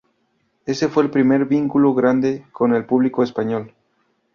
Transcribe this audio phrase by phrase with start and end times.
[0.65, 3.71] Ese fue el primer vínculo grande con el público español.